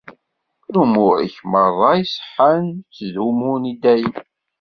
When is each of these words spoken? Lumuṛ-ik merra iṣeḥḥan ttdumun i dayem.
Lumuṛ-ik 0.73 1.37
merra 1.51 1.89
iṣeḥḥan 2.03 2.65
ttdumun 2.95 3.63
i 3.71 3.73
dayem. 3.81 4.15